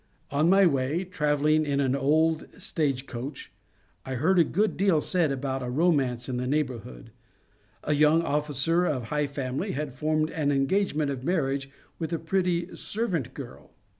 [0.31, 3.51] On my way, travelling on an old stage coach,
[4.03, 7.11] I heard a good deal said about a romance in the neighbourhood.
[7.83, 11.69] A young officer of high famUy had formed an engagement of marriage
[11.99, 13.75] with a pretty" servant girl."